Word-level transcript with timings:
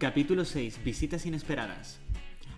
Capítulo 0.00 0.46
6. 0.46 0.82
Visitas 0.82 1.26
inesperadas. 1.26 2.00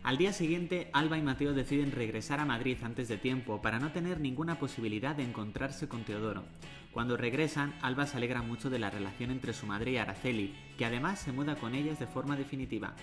Al 0.04 0.16
día 0.16 0.32
siguiente, 0.32 0.88
Alba 0.92 1.18
y 1.18 1.22
Mateo 1.22 1.54
deciden 1.54 1.90
regresar 1.90 2.38
a 2.38 2.45
Madrid 2.45 2.79
antes 2.84 3.09
de 3.09 3.18
tiempo 3.18 3.61
para 3.61 3.80
no 3.80 3.91
tener 3.91 4.20
ninguna 4.20 4.61
posibilidad 4.61 5.16
de 5.16 5.24
encontrarse 5.24 5.88
con 5.88 6.05
Teodoro. 6.05 6.45
Cuando 6.92 7.16
regresan, 7.16 7.74
Alba 7.82 8.06
se 8.06 8.16
alegra 8.16 8.42
mucho 8.42 8.70
de 8.70 8.78
la 8.78 8.91
relación 8.91 9.32
entre 9.32 9.55
su 9.55 9.66
madre 9.66 9.91
y 9.91 9.96
Araceli, 9.96 10.55
que 10.78 10.84
además 10.84 11.18
se 11.18 11.32
muda 11.32 11.56
con 11.56 11.74
ellas 11.74 11.98
de 11.98 12.06
forma 12.06 12.36
definitiva. 12.36 12.95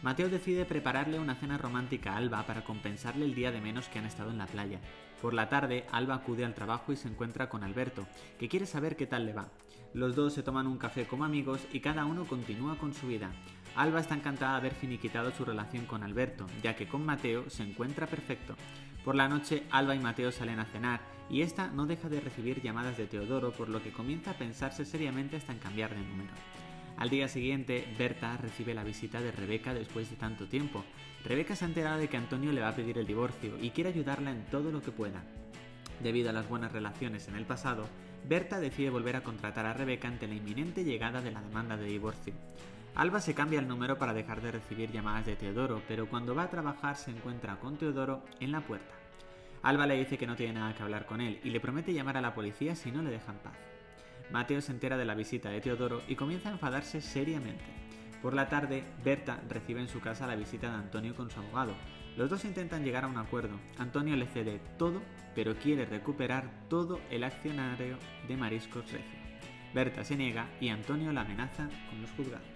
Mateo 0.00 0.28
decide 0.28 0.64
prepararle 0.64 1.18
una 1.18 1.34
cena 1.34 1.58
romántica 1.58 2.12
a 2.12 2.18
Alba 2.18 2.46
para 2.46 2.62
compensarle 2.62 3.24
el 3.24 3.34
día 3.34 3.50
de 3.50 3.60
menos 3.60 3.88
que 3.88 3.98
han 3.98 4.06
estado 4.06 4.30
en 4.30 4.38
la 4.38 4.46
playa. 4.46 4.80
Por 5.20 5.34
la 5.34 5.48
tarde, 5.48 5.86
Alba 5.90 6.14
acude 6.14 6.44
al 6.44 6.54
trabajo 6.54 6.92
y 6.92 6.96
se 6.96 7.08
encuentra 7.08 7.48
con 7.48 7.64
Alberto, 7.64 8.06
que 8.38 8.48
quiere 8.48 8.66
saber 8.66 8.94
qué 8.94 9.06
tal 9.06 9.26
le 9.26 9.32
va. 9.32 9.48
Los 9.94 10.14
dos 10.14 10.34
se 10.34 10.44
toman 10.44 10.68
un 10.68 10.78
café 10.78 11.06
como 11.06 11.24
amigos 11.24 11.66
y 11.72 11.80
cada 11.80 12.04
uno 12.04 12.26
continúa 12.26 12.78
con 12.78 12.94
su 12.94 13.08
vida. 13.08 13.32
Alba 13.74 13.98
está 13.98 14.14
encantada 14.14 14.52
de 14.52 14.58
haber 14.58 14.74
finiquitado 14.74 15.32
su 15.32 15.44
relación 15.44 15.86
con 15.86 16.04
Alberto, 16.04 16.46
ya 16.62 16.76
que 16.76 16.86
con 16.86 17.04
Mateo 17.04 17.50
se 17.50 17.64
encuentra 17.64 18.06
perfecto. 18.06 18.54
Por 19.04 19.16
la 19.16 19.28
noche, 19.28 19.64
Alba 19.70 19.96
y 19.96 19.98
Mateo 19.98 20.30
salen 20.30 20.60
a 20.60 20.64
cenar 20.64 21.00
y 21.28 21.42
esta 21.42 21.68
no 21.68 21.86
deja 21.86 22.08
de 22.08 22.20
recibir 22.20 22.62
llamadas 22.62 22.96
de 22.96 23.06
Teodoro, 23.06 23.50
por 23.50 23.68
lo 23.68 23.82
que 23.82 23.92
comienza 23.92 24.30
a 24.30 24.38
pensarse 24.38 24.84
seriamente 24.84 25.36
hasta 25.36 25.52
en 25.52 25.58
cambiar 25.58 25.90
de 25.90 26.02
número. 26.02 26.32
Al 26.98 27.10
día 27.10 27.28
siguiente, 27.28 27.86
Berta 27.96 28.36
recibe 28.38 28.74
la 28.74 28.82
visita 28.82 29.20
de 29.20 29.30
Rebeca 29.30 29.72
después 29.72 30.10
de 30.10 30.16
tanto 30.16 30.48
tiempo. 30.48 30.84
Rebeca 31.24 31.54
se 31.54 31.64
ha 31.64 31.68
enterado 31.68 31.98
de 31.98 32.08
que 32.08 32.16
Antonio 32.16 32.50
le 32.50 32.60
va 32.60 32.70
a 32.70 32.74
pedir 32.74 32.98
el 32.98 33.06
divorcio 33.06 33.56
y 33.60 33.70
quiere 33.70 33.90
ayudarla 33.90 34.32
en 34.32 34.44
todo 34.46 34.72
lo 34.72 34.82
que 34.82 34.90
pueda. 34.90 35.22
Debido 36.02 36.30
a 36.30 36.32
las 36.32 36.48
buenas 36.48 36.72
relaciones 36.72 37.28
en 37.28 37.36
el 37.36 37.44
pasado, 37.44 37.84
Berta 38.28 38.58
decide 38.58 38.90
volver 38.90 39.14
a 39.14 39.22
contratar 39.22 39.64
a 39.64 39.74
Rebeca 39.74 40.08
ante 40.08 40.26
la 40.26 40.34
inminente 40.34 40.82
llegada 40.82 41.22
de 41.22 41.30
la 41.30 41.40
demanda 41.40 41.76
de 41.76 41.86
divorcio. 41.86 42.34
Alba 42.96 43.20
se 43.20 43.32
cambia 43.32 43.60
el 43.60 43.68
número 43.68 43.96
para 43.96 44.12
dejar 44.12 44.40
de 44.40 44.50
recibir 44.50 44.90
llamadas 44.90 45.24
de 45.24 45.36
Teodoro, 45.36 45.82
pero 45.86 46.08
cuando 46.08 46.34
va 46.34 46.44
a 46.44 46.50
trabajar 46.50 46.96
se 46.96 47.12
encuentra 47.12 47.60
con 47.60 47.76
Teodoro 47.76 48.24
en 48.40 48.50
la 48.50 48.60
puerta. 48.60 48.94
Alba 49.62 49.86
le 49.86 49.98
dice 49.98 50.18
que 50.18 50.26
no 50.26 50.34
tiene 50.34 50.54
nada 50.54 50.74
que 50.74 50.82
hablar 50.82 51.06
con 51.06 51.20
él 51.20 51.38
y 51.44 51.50
le 51.50 51.60
promete 51.60 51.92
llamar 51.92 52.16
a 52.16 52.20
la 52.20 52.34
policía 52.34 52.74
si 52.74 52.90
no 52.90 53.02
le 53.02 53.10
dejan 53.10 53.38
paz. 53.38 53.77
Mateo 54.30 54.60
se 54.60 54.72
entera 54.72 54.96
de 54.96 55.04
la 55.04 55.14
visita 55.14 55.50
de 55.50 55.60
Teodoro 55.60 56.02
y 56.06 56.16
comienza 56.16 56.48
a 56.48 56.52
enfadarse 56.52 57.00
seriamente. 57.00 57.64
Por 58.22 58.34
la 58.34 58.48
tarde, 58.48 58.84
Berta 59.04 59.40
recibe 59.48 59.80
en 59.80 59.88
su 59.88 60.00
casa 60.00 60.26
la 60.26 60.36
visita 60.36 60.68
de 60.68 60.76
Antonio 60.76 61.14
con 61.14 61.30
su 61.30 61.38
abogado. 61.40 61.72
Los 62.16 62.28
dos 62.28 62.44
intentan 62.44 62.84
llegar 62.84 63.04
a 63.04 63.08
un 63.08 63.16
acuerdo. 63.16 63.58
Antonio 63.78 64.16
le 64.16 64.26
cede 64.26 64.60
todo, 64.76 65.00
pero 65.34 65.54
quiere 65.54 65.86
recuperar 65.86 66.50
todo 66.68 67.00
el 67.10 67.22
accionario 67.22 67.96
de 68.26 68.36
Mariscos 68.36 68.90
Recio. 68.90 69.18
Berta 69.72 70.02
se 70.04 70.16
niega 70.16 70.48
y 70.60 70.68
Antonio 70.68 71.12
la 71.12 71.20
amenaza 71.20 71.68
con 71.88 72.02
los 72.02 72.10
juzgados. 72.12 72.46